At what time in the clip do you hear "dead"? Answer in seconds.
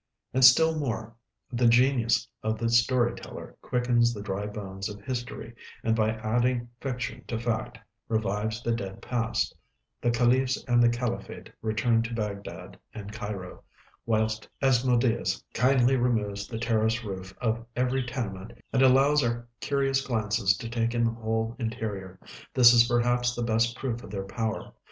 8.71-8.99